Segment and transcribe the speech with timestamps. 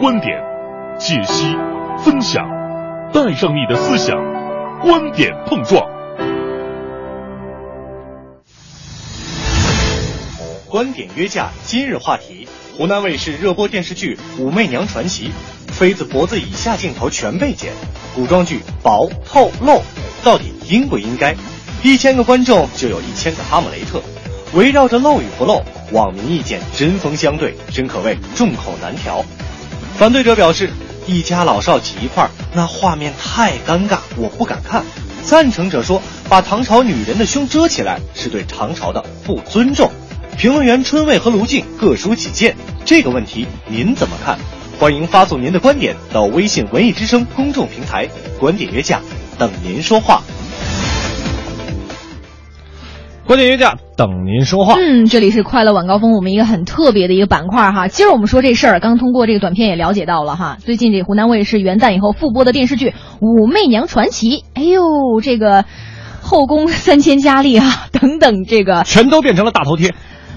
[0.00, 0.42] 观点，
[0.98, 1.54] 解析、
[2.02, 2.42] 分享，
[3.12, 4.16] 带上你的思想，
[4.80, 5.86] 观点碰撞。
[10.70, 15.32] 观点约架，今日话题：湖南卫视热播电视剧《武媚娘传奇》，
[15.70, 17.70] 妃子脖子以下镜头全被剪。
[18.14, 19.82] 古装剧薄透露，
[20.24, 21.36] 到底应不应该？
[21.82, 24.02] 一千个观众就有一千个哈姆雷特，
[24.54, 25.62] 围绕着露与不露，
[25.92, 29.22] 网民意见针锋相对，真可谓众口难调。
[30.00, 30.70] 反对者表示，
[31.06, 34.82] 一家老少挤一块儿，那画面太尴尬，我不敢看。
[35.22, 39.92] 赞成者说，把唐朝女人的胸遮起来是对唐朝的不尊重。
[40.38, 44.38] 评论员春卫和卢静各抒己见，这个问题您怎么看？
[44.78, 49.02] 欢迎发送您的观点到微信“文艺之声”公众平台，观点约架，
[49.38, 50.22] 等您说话。
[53.30, 54.74] 观点约架，等您说话。
[54.74, 57.86] 嗯，这里是快乐晚高峰，我们一个很特别的一个板块哈。
[57.86, 60.56] 今儿我们说这事儿，刚通过这个短片也了解到了哈。
[60.58, 65.64] 最近这湖南卫视元旦以后复播的电视剧《武媚娘传奇》，哎呦，这个
[66.20, 69.94] 后宫三千佳丽啊， 等等，这个全都变成了大头贴。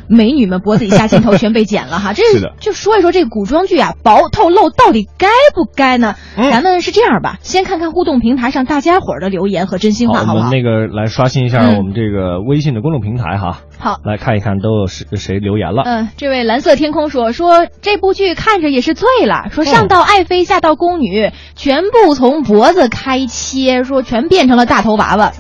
[0.08, 6.16] 美女们脖子以下镜头全被剪了哈，这是的，就说一说这个古装剧啊，薄透露到底该不该呢？
[6.36, 10.46] 咱们是这样吧，先看看互动平台上大家伙儿的留言和真心话，好不好？
[10.46, 13.62] 我们那个来刷新一下我们这个微信的公众平台哈。
[13.78, 15.84] 好，来看一看都有谁谁留言了。
[15.86, 25.32] 嗯，这位蓝色天空说说这部剧看着也是醉了，说上到爱妃下到宫女，全部从脖子开切，说全变成了大头娃娃，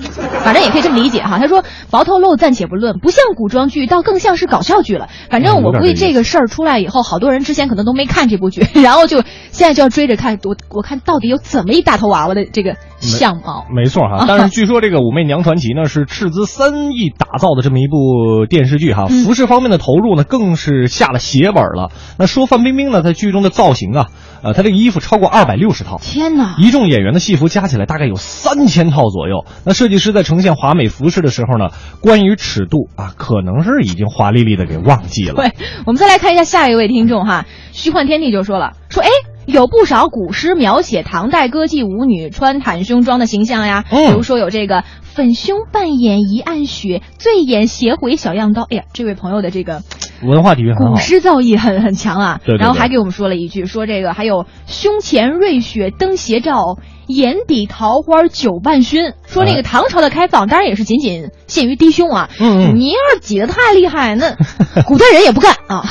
[0.44, 1.39] 反正也可以这么理解哈。
[1.39, 5.08] 他说薄透露暂且不论，不像古装剧，倒更像是搞笑剧了。
[5.30, 10.38] 反正我估计这个事儿出来以后，好多人之前可能都没看这部剧， 然后就现在就要追着看。
[10.44, 13.66] 我我看到底有怎么一大头娃娃的这个相貌？
[13.73, 18.22] 没错哈，但是据说这个《武媚娘传奇》呢是斥资三亿打造的这么一部。
[18.49, 21.91] 电视剧哈，服饰方面的投入呢，更是下了血本了。
[22.17, 24.07] 那说范冰冰呢，在剧中的造型啊，
[24.43, 26.55] 呃，她这个衣服超过二百六十套，天哪！
[26.57, 29.45] 一众演员的戏服加起来大概有三千套左右。
[29.65, 31.70] 那设计师在呈现华美服饰的时候呢，
[32.02, 35.36] 关于尺度啊，可能是已经华丽丽的给忘记了。
[35.42, 35.52] 对，
[35.86, 39.09] 我们再来看一下下一位听众哈，虚幻天地就说了，说哎。
[39.45, 48.64] 有不少古诗描写唐代歌妓舞女穿袒胸装的形象呀，比如说有这个粉胸半掩一暗雪，醉眼斜回小样刀。
[48.64, 49.81] 哎呀，这位朋友的这个
[50.23, 52.42] 文化底蕴古诗造诣很很强啊。
[52.45, 52.55] 对。
[52.55, 56.77] 然后还给我们说了一句，说这个还有胸前瑞雪灯斜照，
[57.08, 59.14] 眼底桃花酒半熏。
[59.27, 62.30] 说那个唐朝的开放，当然也是仅仅限于低胸啊。
[62.39, 62.75] 嗯嗯。
[62.75, 64.36] 你要是挤得太厉害，那
[64.87, 65.83] 古代人也不干啊。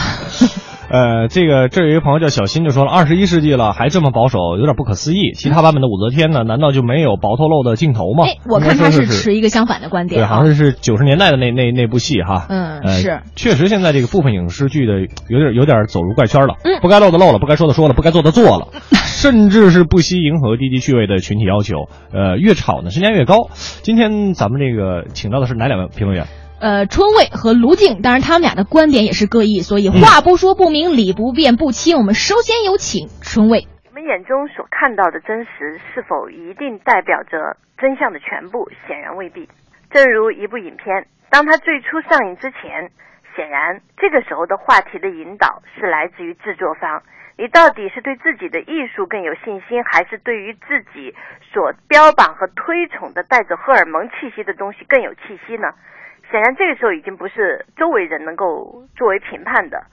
[0.92, 5.32] 呃，这个这有一个朋友叫小新就说了，二十一世纪了还这么保守，有点不可思议。
[5.34, 8.26] 其他版本的武则天呢，难道就没有薄透露的镜头吗？
[8.26, 10.20] 哎，我看他是持一个相反的观点。
[10.20, 12.44] 对，好像是九十年代的那那那部戏哈。
[12.50, 13.22] 嗯，是。
[13.34, 16.56] 确实，现在这个部分影视剧的有点有点走入怪圈了。
[16.62, 21.88] 嗯，不该露的露了，不该说的说了，不该做的做了， 甚至是不惜迎合低级趣味的群体要求。
[22.12, 23.48] 呃，越吵呢，身价越高。
[23.80, 26.26] 今天咱们这个请到的是哪两位评论员？
[26.62, 31.98] 呃，春卫和卢静，当然他们俩的观点也是各异，所以话不说不明，理不辩不清。
[31.98, 33.66] 我们首先有请春卫。
[33.90, 38.70] 我们眼中所看到的真实，是否一定代表着真相的全部？
[38.86, 39.48] 显然未必。
[39.90, 42.94] 正如一部影片，当它最初上映之前，
[43.34, 47.02] 显然这个时候的话题的引导是来自于制作方。
[47.36, 51.10] 你到底是对自己的艺术更有信心，还是对于自己
[51.52, 55.66] 所标榜和推崇的带着荷尔蒙气息的东西更有气息呢？
[56.32, 59.84] 显然，这个时候已经不是周围人能够作为评判的。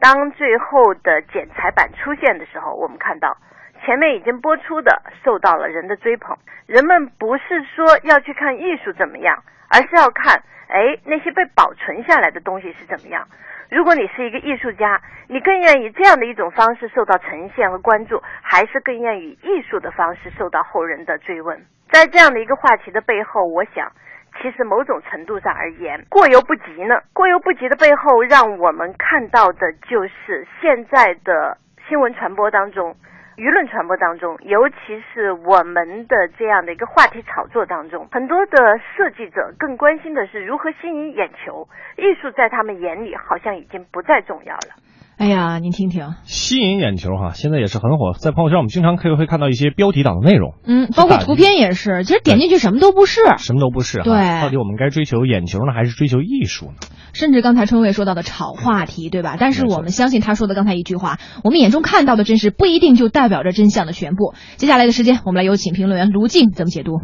[0.00, 3.36] 当最后的剪裁版出现的时候，我们看到
[3.84, 6.34] 前面已经播出的受到了人的追捧。
[6.66, 9.36] 人们不是说要去看艺术怎么样，
[9.68, 13.28] 而是要看，哎，那些被保存下来的东西是怎么样。
[13.68, 14.98] 如果你是一个艺术家，
[15.28, 21.60] 你更愿意这样的一种方式受到呈现和关注，还是更愿意艺术的方式受到后人的追问？
[21.90, 23.92] 在这样的一个话题的背后，我想。
[24.40, 27.00] 其实某种程度上而言，过犹不及呢。
[27.12, 31.56] 过犹不及的背后，让我们看到的就是现在的
[31.88, 32.96] 新闻传播当中、
[33.36, 41.68] 舆论传播当中，尤其是我们的这样的一个话题炒作当中，很多的设计者更关心的是如何吸引眼球。
[41.96, 44.74] 艺术在他们眼里好像已经不再重要了。
[45.18, 48.12] 哎呀，您听听，吸引眼球哈，现在也是很火。
[48.18, 52.02] 在朋友圈，我们经常可以会看到一些标题党的内容，嗯，包括图片也是。
[52.02, 54.02] 其实点进去什么都不是，什么都不是。
[54.02, 56.74] 对，到底我们该追求眼球呢，还是追求艺术呢？
[57.12, 59.36] 甚至刚才春卫说到的炒话题，对吧？
[59.38, 64.34] 但是我们相信他说的刚才一句话，我们眼中看到的真实不一定就代表着真相的全部。
[64.56, 67.00] 接下来的时间，我们来有请评论员卢静怎么解读。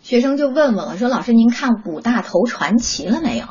[0.00, 3.46] 学生就问我了，说老师您看《五大头传奇》了没有？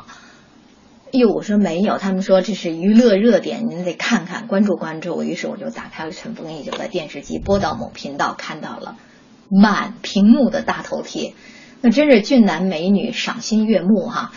[1.10, 5.22] 哎呦，我说没有，他们说这是娱乐热点，您得看看，关注关注。
[5.22, 8.96] 于是我就打开了尘封已久的电视机，播到某频道，看到了
[9.48, 11.32] 满屏幕的大头贴，
[11.80, 14.32] 那真是俊男美女，赏心悦目哈。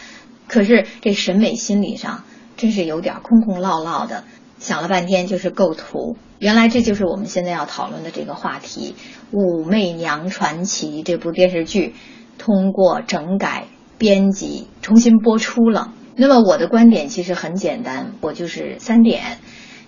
[0.48, 2.24] 可是这审美心理上
[2.56, 4.24] 真是有点空空落落的，
[4.58, 6.16] 想了半天就是构图。
[6.40, 8.96] 原来这就是我们现在要讨论的这个话题，
[9.38, 11.96] 《武媚娘传奇》这部电视剧
[12.38, 15.92] 通过整改、编辑重新播出了。
[16.22, 19.40] 那么我的观点其实很简单，我就是三点：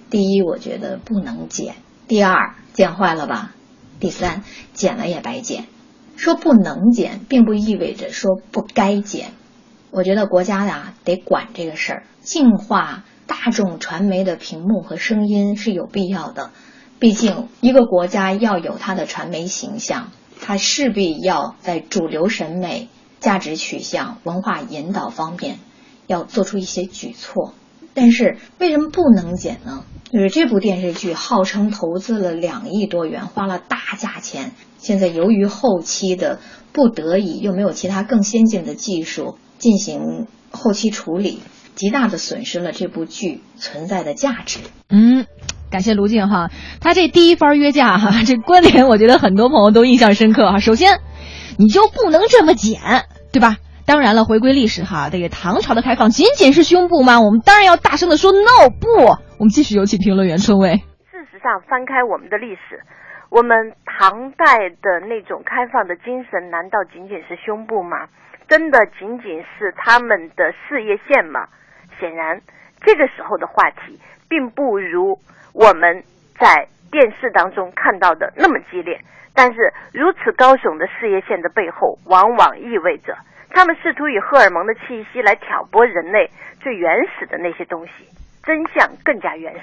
[0.09, 1.73] 第一，我觉得不能剪；
[2.07, 3.51] 第二，剪坏了吧；
[3.99, 4.41] 第三，
[4.73, 5.65] 剪了也白剪。
[6.17, 9.27] 说不能剪，并不意味着说不该剪。
[9.91, 16.49] 我觉得国家呀得管这个事儿，净化大众传媒的屏幕和声音是有必要的。
[16.97, 20.09] 毕竟一个国家要有它的传媒形象，
[20.41, 22.89] 它势必要在主流审美、
[23.19, 25.59] 价值取向、文化引导方面。
[26.13, 27.53] 要做出一些举措，
[27.93, 29.83] 但是为什么不能剪呢？
[30.11, 36.39] 就是这部电视剧号称投资了两亿多元，花了大价钱，现在由于后期的
[36.71, 41.39] 不得已，又没有其他更先进的技术进行后期处理，
[41.73, 44.59] 极大的损失了这部剧存在的价值。
[44.89, 45.25] 嗯，
[45.71, 50.59] 感谢卢静哈，他这第一番约架哈，这观点我觉得很多朋友都印象深刻哈。
[50.59, 50.99] 首先，
[51.57, 53.57] 你就不能这么剪，对吧？
[53.85, 57.19] 当然了，回归历史哈，这个唐朝的开放仅仅是胸部吗？
[57.19, 58.87] 我们当然要大声的说 no 不。
[59.39, 60.75] 我们继续有请评论员春薇。
[61.11, 62.79] 事实上，翻开我们的历史，
[63.29, 68.07] 我们唐代的那种开放的精神，难道仅仅是胸部吗？
[68.47, 71.47] 真的仅仅是他们的事业线吗？
[71.99, 72.41] 显然，
[72.85, 73.99] 这个时候的话题
[74.29, 75.19] 并不如
[75.53, 76.03] 我们
[76.39, 78.99] 在电视当中看到的那么激烈。
[79.33, 83.17] 但是，如此高耸的事业线的背后，往往意味着。
[83.49, 86.29] 他们试图以荷尔蒙的气息来挑拨人类
[86.61, 87.91] 最原始的那些东西，
[88.43, 89.61] 真相更加原始，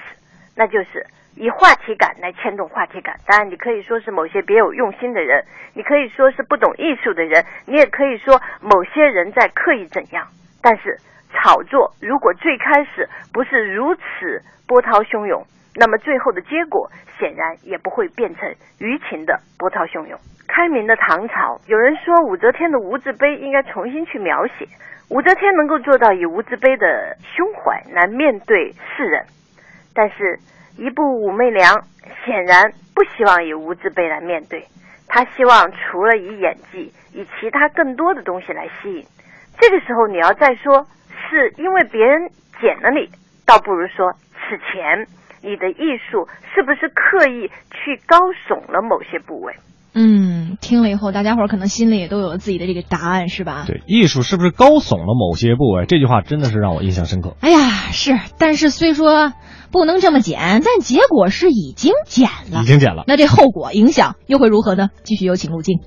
[0.57, 1.05] 那就是
[1.37, 3.15] 以话题感来牵动话题感。
[3.25, 5.41] 当然，你可以说是某些别有用心的人，
[5.73, 10.27] 你可以说是不懂艺术的人，你也可以说某些人在刻意怎样。
[10.61, 10.97] 但是，
[11.33, 15.45] 炒作如果最开始不是如此波涛汹涌，
[15.75, 16.89] 那么最后的结果
[17.19, 20.19] 显然也不会变成舆情的波涛汹涌。
[20.47, 24.67] 开明的唐朝，有人说武则天的无字碑应该重新去描写。
[25.09, 29.25] 武则天能够做到以无字碑的胸怀来面对世人，
[29.93, 30.39] 但是，
[30.77, 31.83] 一部武媚娘
[32.25, 34.65] 显然不希望以无字碑来面对，
[35.07, 39.05] 她希望除了以演技，以其他更多的东西来吸引。
[39.59, 40.87] 这个时候，你要再说
[41.29, 42.29] 是因为别人
[42.61, 43.09] 剪了你，
[43.45, 45.05] 倒不如说此前
[45.43, 48.17] 你的艺术是不是刻意去高
[48.47, 49.55] 耸了某些部位。
[49.93, 53.65] 嗯，听了以后，大家伙儿可能心里也都有了自己的这个答案，是吧？
[53.67, 55.85] 对，艺术是不是高耸了某些部位？
[55.85, 57.35] 这句话真的是让我印象深刻。
[57.41, 57.59] 哎呀，
[57.91, 59.33] 是，但是虽说
[59.69, 63.03] 不能这么剪，但结果是已经剪了，已经剪了。
[63.05, 64.91] 那这后果影响又会如何呢？
[65.03, 65.79] 继续有请陆静。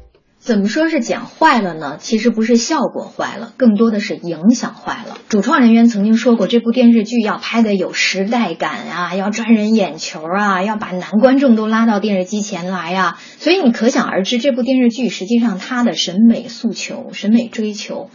[0.45, 1.97] 怎么说是剪坏了呢？
[1.99, 5.17] 其实不是效果坏了，更多的是影响坏了。
[5.31, 13.17] 主创人员曾经说过，这部电视剧要拍的有时代感啊，要抓人眼球啊，要把男观众都拉到电视机前来呀。
[13.39, 18.11] 所以你可想而知，这部电视剧实际上它的审美诉求、审美追求，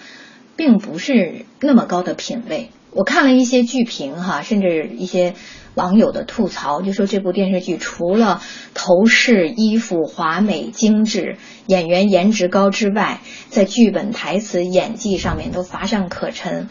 [0.56, 2.70] 并不是那么高的品位。
[2.92, 5.34] 我看了一些剧评哈，甚至一些。
[5.80, 8.42] 网友的吐槽就说这部电视剧除了
[8.74, 11.38] 头饰、衣服华美精致、
[11.68, 16.68] 演员颜值高之外，在剧本、台词、演技上面都乏善可陈，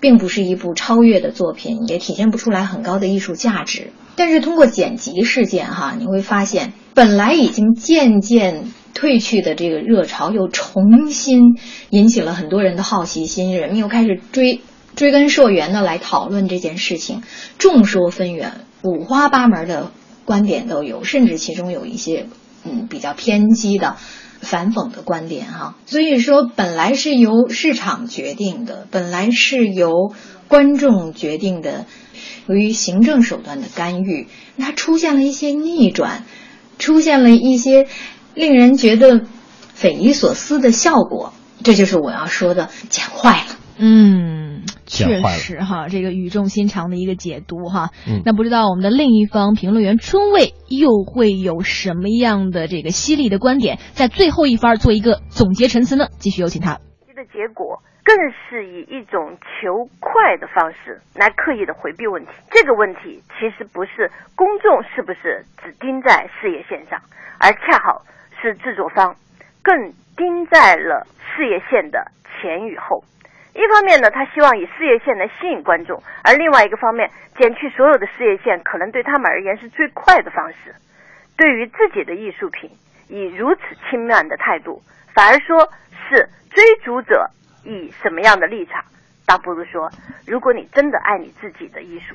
[0.00, 3.92] 并不是一部超越的作品，也体现不出来很高的艺术价值。
[4.16, 11.58] 但是通过剪辑事件哈，你会发现本来已经渐渐退去的这个热潮又重新
[11.90, 14.62] 引起了很多人的好奇心，人们又开始追。
[14.96, 17.22] 追根溯源的来讨论这件事情，
[17.58, 18.50] 众说纷纭，
[18.82, 19.92] 五花八门的
[20.24, 22.26] 观点都有，甚至其中有一些
[22.64, 23.96] 嗯比较偏激的
[24.40, 25.76] 反讽的观点哈。
[25.86, 30.14] 所以说，本来是由市场决定的，本来是由
[30.48, 31.84] 观众决定的，
[32.48, 36.24] 由于行政手段的干预，它出现了一些逆转，
[36.78, 37.86] 出现了一些
[38.34, 39.22] 令人觉得
[39.74, 41.34] 匪夷所思的效果。
[41.62, 43.56] 这就是我要说的，剪坏了。
[43.78, 44.45] 嗯，
[44.86, 47.90] 确实哈，这个语重心长的一个解读哈。
[48.06, 56.06] 嗯，那不知道我们的另一方评论员春卫又会有什么样的这个犀利的观点，在最后一番做一个总结陈词呢？
[56.18, 56.78] 继续有请他。
[57.16, 62.30] 的结果更是以一种求快的方式来刻意的回避问题。
[62.50, 67.00] 这个问题其实不是公众是不是只盯在事业线上，
[67.40, 68.04] 而恰好
[68.40, 69.16] 是制作方
[69.62, 69.74] 更
[70.14, 73.02] 盯在了事业线的前与后。
[73.56, 80.74] 一方面呢，他希望以事业线来吸引观众，而另外一个方面，减去所有的事业线，可能对他们而言是最快的方式。
[81.38, 82.70] 对于自己的艺术品，
[83.08, 84.82] 以如此轻慢的态度，
[85.14, 85.66] 反而说
[86.06, 87.30] 是追逐者
[87.64, 88.84] 以什么样的立场，
[89.26, 89.90] 倒不如说，
[90.26, 92.14] 如果你真的爱你自己的艺术，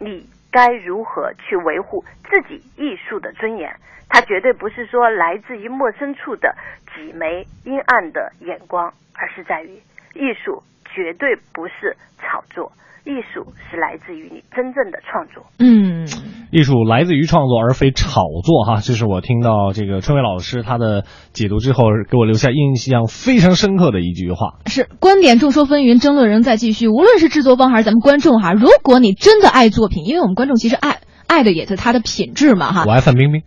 [0.00, 3.72] 你该如何去维护自己艺术的尊严？
[4.08, 6.54] 它绝对不是说来自于陌生处的
[6.92, 9.80] 几枚阴暗的眼光，而是在于
[10.14, 10.62] 艺术
[10.94, 12.72] 绝对不是炒作，
[13.04, 15.44] 艺术是来自于你真正的创作。
[15.58, 16.06] 嗯，
[16.52, 24.58] 艺术来自于创作，而非炒作，哈，这是我听到这个春伟老师他的解读之后，给我留下印象非常深刻的一句话。
[24.66, 26.88] 是观点众说纷纭，争论仍在继续。
[26.88, 32.84] 无论是制作方还是咱们观众哈，如果你真的爱作品，因为我们观众其实爱爱的也是它的品质嘛哈。
[32.86, 33.42] 我爱范冰冰。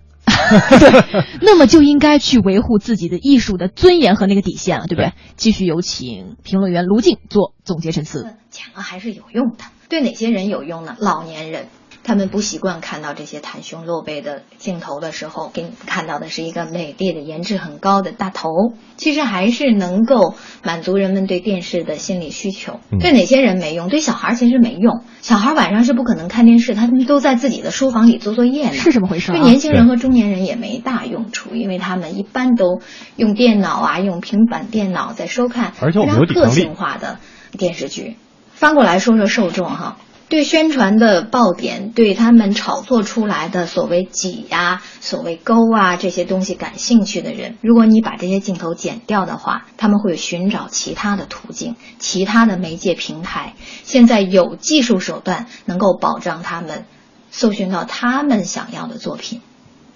[0.79, 5.13] 对，那么就应该去维护自己的艺术的尊严和那个底线了，对不对？
[5.35, 8.35] 继续有请评论员卢静做总结陈词。
[8.49, 10.95] 讲了还是有用的，对哪些人有用呢？
[10.99, 11.67] 老年人。
[12.05, 18.50] 他们不习惯看到这些袒胸露背的镜头的时候，给你看到的是一个美丽的、颜值很高的大头。
[18.95, 22.79] 其实还是能够满足人们对电视的心理需求。
[23.01, 23.89] 对哪些人没用？
[23.89, 25.01] 对小孩其实没用。
[25.21, 28.75] 小孩晚上是不可能看电视，他们都在自己的书房里做作业呢。
[28.75, 29.31] 是这么回事？
[29.31, 32.81] 对年轻人和中年人也没大用处，因为他们一般都
[33.15, 37.17] 用电脑啊，用平板电脑在收看非常个性化的
[37.57, 38.15] 电视剧。
[38.53, 39.97] 翻过来说说受众哈。
[40.27, 53.53] 对宣传的爆点，对他们炒作出来的所谓挤呀、所谓勾啊这些东西感兴趣的人，如果你把这些镜头剪掉的话，他们会寻找其他的途径、其他的媒介平台。
[53.84, 56.86] 现在有技术手段能够保障他们
[57.29, 59.41] 搜寻到他们想要的作品，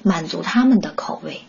[0.03, 1.41] 满足他们的口味。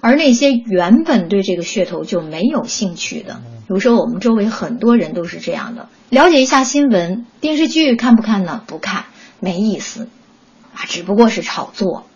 [0.00, 5.90] 而那些原本对这个噱头就没有兴趣的，比如说我们周围很多人都是这样的。
[6.08, 8.62] 了解一下新闻、电视剧看不看呢？
[8.66, 9.04] 不看，
[9.40, 10.08] 没意思，
[10.74, 12.06] 啊，只不过是炒作，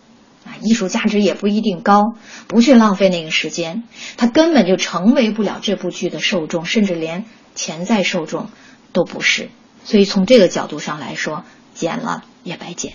[0.45, 2.15] 啊，艺术价值也不一定高，
[2.47, 3.83] 不去浪费那个时间，
[4.17, 8.49] 他根本就成为不了这部剧的受众，甚至连潜在受众
[8.91, 9.49] 都不是。
[9.83, 11.43] 所以从这个角度上来说，
[11.75, 12.93] 剪了也白剪。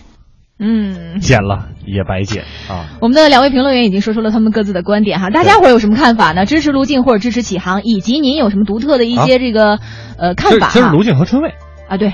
[0.61, 2.99] 嗯，剪了也白剪啊！
[3.01, 6.47] 我们的两位评论员已经说出了他们各自的观点哈，大家伙有什么看法呢？
[6.47, 9.79] 支持卢静或者支持启航，以及您有什么独特的一些这个
[10.19, 10.71] 呃看法？
[10.71, 11.55] 就是卢静和春卫
[11.89, 12.13] 啊，对，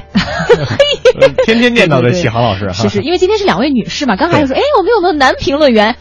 [1.46, 5.96] 天天念叨的启航老师，是是，因为今天是两位女士嘛，刚才又说，哎，我们有没有男评论员？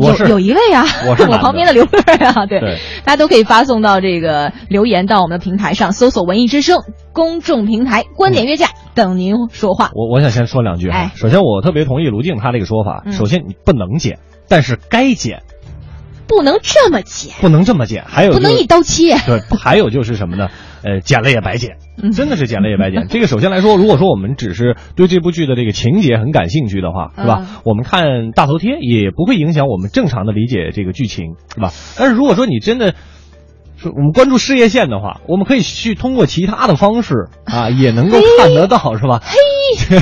[0.00, 2.60] 我有有一位啊，我是 我旁边的刘乐啊，对，
[3.04, 8.68] 大家都可以发送到这个留言到我们的平台上，搜索“文艺之声”公众平台，观点约架。
[8.94, 11.12] 等您说话，我我想先说两句哈。
[11.16, 13.04] 首先，我特别同意卢静他这个说法。
[13.10, 15.42] 首先，你不能剪，但是该剪，
[16.26, 18.04] 不能这么剪，不能这么剪。
[18.06, 19.16] 还有不能一刀切。
[19.26, 20.48] 对，还有就是什么呢？
[20.82, 21.76] 呃，剪了也白剪，
[22.12, 23.06] 真的是剪了也白剪。
[23.10, 27.60] 这个首先来说，如果说我们只是对这部剧的这个情节很感兴趣的话，是吧？
[27.64, 31.70] 我们看大头贴也不会影响我们正常的理解这个剧情，是吧？
[31.98, 32.94] 但是如果说你真的。
[33.78, 39.20] 是我们关注事业线的话，我们可以去通过其他的方式啊， 也能够看得到，是吧？
[39.22, 39.36] 嘿，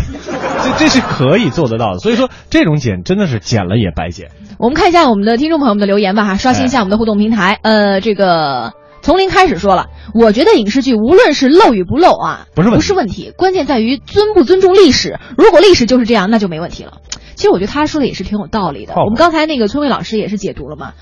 [0.63, 1.99] 这这是可以做得到的。
[1.99, 4.29] 所以说，这种剪真的是剪了也白剪。
[4.61, 7.59] 我们看一下我们的听众朋友们的留言吧，哈，刷新一下我们的互动平台。
[7.63, 8.75] 呃，这个
[9.05, 15.21] 从零开始说了，我觉得影视剧无论是露与不露啊，不是不是问题，关键在于尊不尊重历史。
[15.37, 16.95] 如果历史就是这样，那就没问题了。
[17.35, 18.95] 其实我觉得他说的也是挺有道理的。
[18.97, 20.93] 我们刚才那个村委老师也是解读了嘛。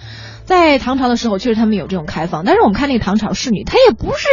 [0.45, 4.27] 在唐朝的时候，确实他们有这种开放，但是我们看那个唐朝侍女，她也不是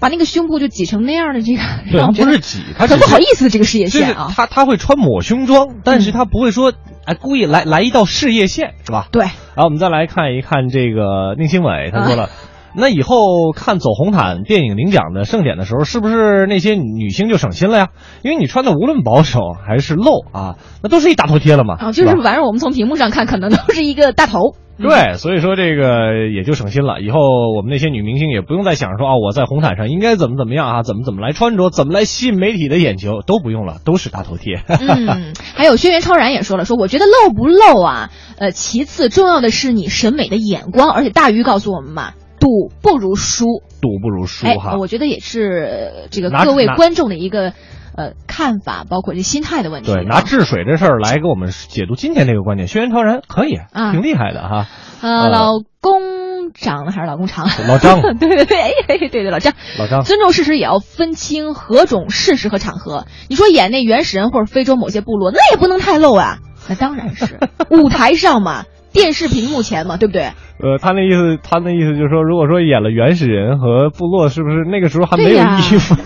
[0.00, 1.62] 把那个胸部就挤成那样的这个，
[1.92, 4.32] 对，不是挤，她很不好意思的这个事业线啊。
[4.34, 6.72] 她她会穿抹胸装，但是她不会说
[7.04, 9.08] 哎故意来来一道事业线，是吧？
[9.12, 9.24] 对。
[9.24, 12.30] 然后我们再来看一看这个宁新伟，他说了，
[12.74, 17.88] 那以后看走红毯电影领奖的盛典的时候，是不是那些女星就省心了呀？
[18.22, 21.74] 因为你穿的无论保守还是露啊，那都是一大头贴了嘛。
[21.78, 24.54] 啊，就是反正我们从屏幕上看，可能都是一个大头。
[24.78, 27.02] 对，所以说这个也就省心了。
[27.02, 27.18] 以后
[27.54, 34.62] 我们那些女明星也不用再想说啊，我在红毯上应该怎么怎么样啊，怎么怎么来穿着，怎么来吸引媒体的眼球，都不用了，都是大头贴。
[34.68, 44.76] 嗯，还有轩辕超然也说了，说我觉得露不露啊，呃，其次重要的是你审美的眼光，而且大鱼告诉我们嘛，赌不如输，赌不如输哈。
[44.78, 47.52] 我觉得也是这个各位观众的一个。
[47.92, 49.92] 呃，看法包括这心态的问题。
[49.92, 54.68] 对，拿治水这事儿来给我们解读今天这个观点，轩辕超人可以啊，挺厉害的哈。
[55.02, 57.48] 呃，老公长还是老公长？
[57.66, 58.00] 老张。
[58.16, 59.54] 对对对，哎，对对，老张。
[59.76, 60.02] 老张。
[60.04, 63.06] 尊重事实也要分清何种事实和场合。
[63.28, 66.38] 你说演那原始人或者非洲某些部落，那也不能太露啊。
[66.68, 70.32] 那当然是 舞台上嘛，电视屏幕前嘛，对不对？
[70.62, 75.96] 呃，他那意思，他那意思就是说，如果说演了原始人和部落，是不是那个时候还没有衣服？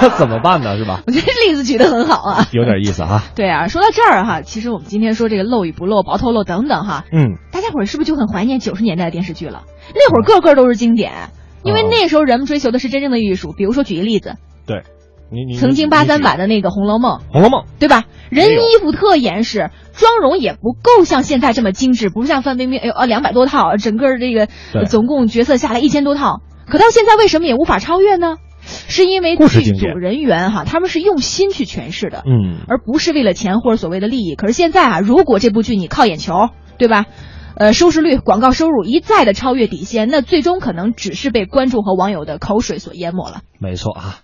[0.00, 0.78] 那怎么办呢？
[0.78, 1.02] 是吧？
[1.06, 3.22] 我觉得例子举得很好啊，有点意思哈。
[3.36, 9.64] 对啊，说到这儿哈，其实我们今天说这个露与不露、薄透露等等哈，嗯，大家伙儿是不是就很怀念九十年代的电视剧了？
[9.94, 11.12] 那会儿个个都是经典，
[11.62, 13.52] 因为那时候人们追求的是真正的艺术。
[13.54, 14.84] 比如说举个例子，对，
[15.30, 18.04] 你你曾经八三版的那个《红楼梦》，《红楼梦》对吧？
[18.30, 24.48] 人衣服特严实，妆容也不够像现在这么精致，不是像范冰冰，哎呦啊两百多套，整个这个
[24.86, 28.36] 总共角色下来一千多套，可到现在为什么也无法超越呢？
[28.66, 34.36] 是因为剧组人员哈，他们是用心去诠释的，嗯，而不是为了钱或者所谓的利益。
[34.36, 37.04] 可是现在啊，如果这部剧你靠眼球，对吧？
[37.56, 43.42] 呃，收视率、广告收入一再的超越底线，那最终可能只是被观众和网友的口水所淹没了。
[43.60, 44.18] 没错啊。